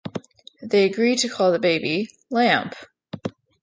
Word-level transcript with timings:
They 0.63 0.85
agree 0.85 1.15
to 1.17 1.29
call 1.29 1.51
the 1.51 1.59
baby 1.59 2.09
"Lamp". 2.31 2.73